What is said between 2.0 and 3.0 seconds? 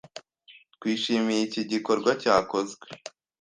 cyakozwe